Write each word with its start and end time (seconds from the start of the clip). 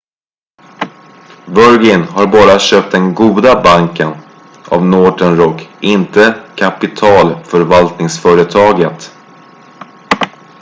"virgin 1.47 2.03
har 2.03 2.27
bara 2.27 2.59
köpt 2.59 2.91
den 2.91 3.13
"goda 3.13 3.61
banken" 3.63 4.13
av 4.69 4.85
northern 4.85 5.35
rock 5.37 5.69
inte 5.81 6.43
kapitalförvaltningsföretaget. 6.55 9.11